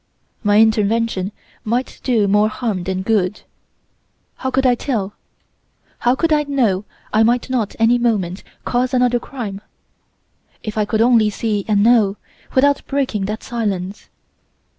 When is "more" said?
2.27-2.49